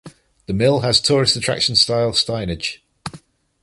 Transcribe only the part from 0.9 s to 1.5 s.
tourist